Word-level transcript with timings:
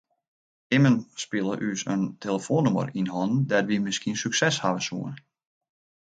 Immen 0.75 0.93
spile 1.23 1.57
ús 1.71 1.83
in 1.95 2.01
telefoannûmer 2.25 2.87
yn 2.99 3.11
hannen 3.15 3.45
dêr't 3.49 3.69
wy 3.71 3.77
miskien 3.85 4.17
sukses 4.23 4.55
hawwe 4.63 4.81
soene. 4.87 5.15